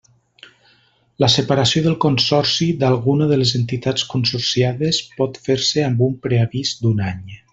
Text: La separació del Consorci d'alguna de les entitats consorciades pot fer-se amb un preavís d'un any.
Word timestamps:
La 1.23 1.27
separació 1.33 1.83
del 1.87 1.97
Consorci 2.05 2.69
d'alguna 2.83 3.27
de 3.33 3.37
les 3.43 3.53
entitats 3.61 4.07
consorciades 4.15 5.03
pot 5.21 5.39
fer-se 5.49 5.87
amb 5.91 6.05
un 6.09 6.19
preavís 6.27 6.75
d'un 6.83 7.07
any. 7.15 7.25